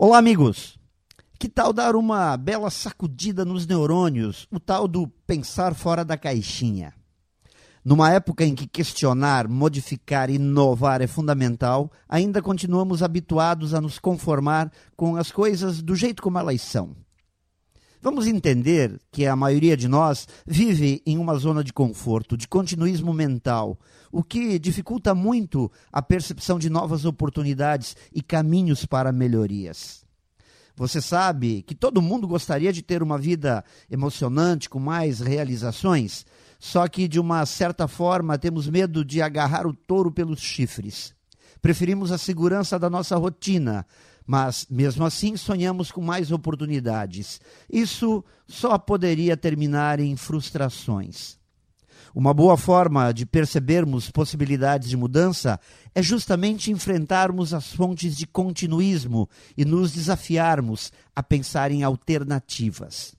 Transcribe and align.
Olá, 0.00 0.18
amigos! 0.18 0.78
Que 1.40 1.48
tal 1.48 1.72
dar 1.72 1.96
uma 1.96 2.36
bela 2.36 2.70
sacudida 2.70 3.44
nos 3.44 3.66
neurônios, 3.66 4.46
o 4.48 4.60
tal 4.60 4.86
do 4.86 5.08
pensar 5.26 5.74
fora 5.74 6.04
da 6.04 6.16
caixinha? 6.16 6.94
Numa 7.84 8.12
época 8.12 8.44
em 8.44 8.54
que 8.54 8.68
questionar, 8.68 9.48
modificar 9.48 10.30
e 10.30 10.34
inovar 10.34 11.02
é 11.02 11.08
fundamental, 11.08 11.90
ainda 12.08 12.40
continuamos 12.40 13.02
habituados 13.02 13.74
a 13.74 13.80
nos 13.80 13.98
conformar 13.98 14.70
com 14.94 15.16
as 15.16 15.32
coisas 15.32 15.82
do 15.82 15.96
jeito 15.96 16.22
como 16.22 16.38
elas 16.38 16.62
são. 16.62 16.94
Vamos 18.00 18.28
entender 18.28 19.00
que 19.10 19.26
a 19.26 19.34
maioria 19.34 19.76
de 19.76 19.88
nós 19.88 20.28
vive 20.46 21.02
em 21.04 21.18
uma 21.18 21.34
zona 21.36 21.64
de 21.64 21.72
conforto, 21.72 22.36
de 22.36 22.46
continuismo 22.46 23.12
mental, 23.12 23.76
o 24.12 24.22
que 24.22 24.56
dificulta 24.58 25.16
muito 25.16 25.70
a 25.92 26.00
percepção 26.00 26.60
de 26.60 26.70
novas 26.70 27.04
oportunidades 27.04 27.96
e 28.12 28.22
caminhos 28.22 28.86
para 28.86 29.10
melhorias. 29.10 30.06
Você 30.76 31.00
sabe 31.00 31.62
que 31.62 31.74
todo 31.74 32.00
mundo 32.00 32.28
gostaria 32.28 32.72
de 32.72 32.82
ter 32.82 33.02
uma 33.02 33.18
vida 33.18 33.64
emocionante, 33.90 34.70
com 34.70 34.78
mais 34.78 35.18
realizações, 35.18 36.24
só 36.60 36.86
que 36.86 37.08
de 37.08 37.18
uma 37.18 37.44
certa 37.46 37.88
forma 37.88 38.38
temos 38.38 38.68
medo 38.68 39.04
de 39.04 39.20
agarrar 39.20 39.66
o 39.66 39.74
touro 39.74 40.12
pelos 40.12 40.38
chifres. 40.38 41.12
Preferimos 41.60 42.12
a 42.12 42.18
segurança 42.18 42.78
da 42.78 42.88
nossa 42.88 43.16
rotina, 43.16 43.84
mas 44.28 44.66
mesmo 44.68 45.06
assim 45.06 45.38
sonhamos 45.38 45.90
com 45.90 46.02
mais 46.02 46.30
oportunidades. 46.30 47.40
Isso 47.72 48.22
só 48.46 48.76
poderia 48.76 49.38
terminar 49.38 49.98
em 50.00 50.14
frustrações. 50.16 51.38
Uma 52.14 52.34
boa 52.34 52.58
forma 52.58 53.10
de 53.10 53.24
percebermos 53.24 54.10
possibilidades 54.10 54.90
de 54.90 54.98
mudança 54.98 55.58
é 55.94 56.02
justamente 56.02 56.70
enfrentarmos 56.70 57.54
as 57.54 57.72
fontes 57.72 58.14
de 58.14 58.26
continuismo 58.26 59.30
e 59.56 59.64
nos 59.64 59.92
desafiarmos 59.92 60.92
a 61.16 61.22
pensar 61.22 61.70
em 61.70 61.82
alternativas. 61.82 63.16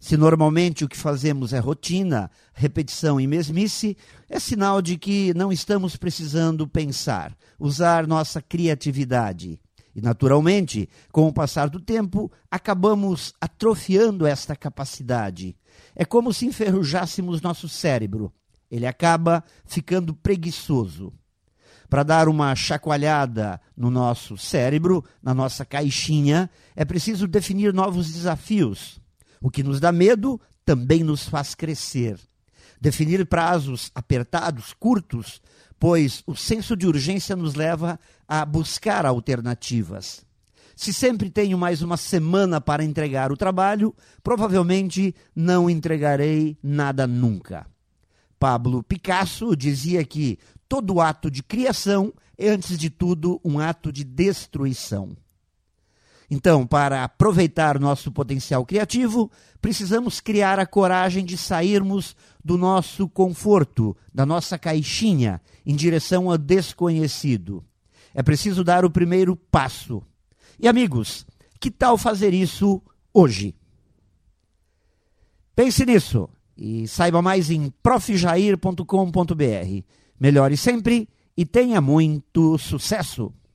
Se 0.00 0.16
normalmente 0.16 0.84
o 0.84 0.88
que 0.88 0.96
fazemos 0.96 1.52
é 1.52 1.60
rotina, 1.60 2.28
repetição 2.52 3.20
e 3.20 3.28
mesmice, 3.28 3.96
é 4.28 4.40
sinal 4.40 4.82
de 4.82 4.98
que 4.98 5.32
não 5.34 5.52
estamos 5.52 5.94
precisando 5.94 6.66
pensar, 6.66 7.32
usar 7.60 8.08
nossa 8.08 8.42
criatividade. 8.42 9.60
E, 9.94 10.00
naturalmente, 10.00 10.88
com 11.10 11.28
o 11.28 11.32
passar 11.32 11.68
do 11.68 11.78
tempo, 11.78 12.32
acabamos 12.50 13.34
atrofiando 13.40 14.26
esta 14.26 14.56
capacidade. 14.56 15.54
É 15.94 16.04
como 16.04 16.32
se 16.32 16.46
enferrujássemos 16.46 17.42
nosso 17.42 17.68
cérebro. 17.68 18.32
Ele 18.70 18.86
acaba 18.86 19.44
ficando 19.66 20.14
preguiçoso. 20.14 21.12
Para 21.90 22.02
dar 22.02 22.26
uma 22.26 22.54
chacoalhada 22.54 23.60
no 23.76 23.90
nosso 23.90 24.38
cérebro, 24.38 25.04
na 25.22 25.34
nossa 25.34 25.62
caixinha, 25.62 26.48
é 26.74 26.86
preciso 26.86 27.28
definir 27.28 27.74
novos 27.74 28.10
desafios. 28.10 28.98
O 29.42 29.50
que 29.50 29.62
nos 29.62 29.78
dá 29.78 29.92
medo 29.92 30.40
também 30.64 31.04
nos 31.04 31.28
faz 31.28 31.54
crescer. 31.54 32.18
Definir 32.80 33.26
prazos 33.26 33.90
apertados, 33.94 34.72
curtos, 34.72 35.42
pois 35.82 36.22
o 36.28 36.36
senso 36.36 36.76
de 36.76 36.86
urgência 36.86 37.34
nos 37.34 37.56
leva 37.56 37.98
a 38.28 38.46
buscar 38.46 39.04
alternativas. 39.04 40.24
Se 40.76 40.94
sempre 40.94 41.28
tenho 41.28 41.58
mais 41.58 41.82
uma 41.82 41.96
semana 41.96 42.60
para 42.60 42.84
entregar 42.84 43.32
o 43.32 43.36
trabalho, 43.36 43.92
provavelmente 44.22 45.12
não 45.34 45.68
entregarei 45.68 46.56
nada 46.62 47.04
nunca. 47.04 47.66
Pablo 48.38 48.84
Picasso 48.84 49.56
dizia 49.56 50.04
que 50.04 50.38
todo 50.68 51.00
ato 51.00 51.28
de 51.28 51.42
criação 51.42 52.14
é, 52.38 52.48
antes 52.48 52.78
de 52.78 52.88
tudo, 52.88 53.40
um 53.44 53.58
ato 53.58 53.90
de 53.90 54.04
destruição. 54.04 55.16
Então, 56.34 56.66
para 56.66 57.04
aproveitar 57.04 57.78
nosso 57.78 58.10
potencial 58.10 58.64
criativo, 58.64 59.30
precisamos 59.60 60.18
criar 60.18 60.58
a 60.58 60.64
coragem 60.64 61.26
de 61.26 61.36
sairmos 61.36 62.16
do 62.42 62.56
nosso 62.56 63.06
conforto, 63.06 63.94
da 64.14 64.24
nossa 64.24 64.58
caixinha, 64.58 65.42
em 65.66 65.76
direção 65.76 66.30
ao 66.30 66.38
desconhecido. 66.38 67.62
É 68.14 68.22
preciso 68.22 68.64
dar 68.64 68.82
o 68.82 68.90
primeiro 68.90 69.36
passo. 69.36 70.02
E 70.58 70.66
amigos, 70.66 71.26
que 71.60 71.70
tal 71.70 71.98
fazer 71.98 72.32
isso 72.32 72.80
hoje? 73.12 73.54
Pense 75.54 75.84
nisso 75.84 76.30
e 76.56 76.88
saiba 76.88 77.20
mais 77.20 77.50
em 77.50 77.68
profjair.com.br. 77.82 79.84
Melhore 80.18 80.56
sempre 80.56 81.10
e 81.36 81.44
tenha 81.44 81.82
muito 81.82 82.56
sucesso! 82.56 83.30